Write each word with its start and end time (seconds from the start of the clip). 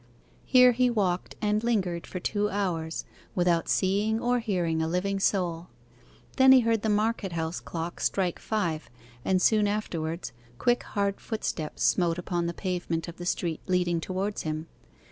Here 0.45 0.71
he 0.71 0.89
walked 0.89 1.35
and 1.43 1.63
lingered 1.63 2.07
for 2.07 2.19
two 2.19 2.49
hours, 2.49 3.05
without 3.35 3.69
seeing 3.69 4.19
or 4.19 4.39
hearing 4.39 4.81
a 4.81 4.87
living 4.87 5.19
soul. 5.19 5.67
Then 6.37 6.51
he 6.53 6.61
heard 6.61 6.81
the 6.81 6.89
market 6.89 7.33
house 7.33 7.59
clock 7.59 7.99
strike 7.99 8.39
five, 8.39 8.89
and 9.23 9.39
soon 9.39 9.67
afterwards, 9.67 10.31
quick 10.57 10.81
hard 10.81 11.21
footsteps 11.21 11.83
smote 11.83 12.17
upon 12.17 12.47
the 12.47 12.53
pavement 12.55 13.07
of 13.07 13.17
the 13.17 13.27
street 13.27 13.61
leading 13.67 14.01
towards 14.01 14.41
him. 14.41 14.65